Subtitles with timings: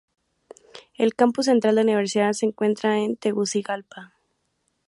[0.97, 4.15] El campus central de la universidad se encuentra en Tegucigalpa.